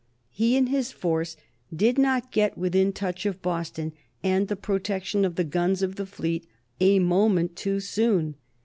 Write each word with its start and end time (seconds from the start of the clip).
He 0.31 0.57
and 0.57 0.67
his 0.69 0.91
force 0.91 1.37
did 1.71 1.99
not 1.99 2.31
get 2.31 2.57
within 2.57 2.91
touch 2.91 3.27
of 3.27 3.43
Boston 3.43 3.93
and 4.23 4.47
the 4.47 4.55
protection 4.55 5.23
of 5.23 5.35
the 5.35 5.43
guns 5.43 5.83
of 5.83 5.95
the 5.95 6.07
fleet 6.07 6.47
a 6.79 6.97
moment 6.97 7.55
too 7.55 7.79
soon. 7.79 8.33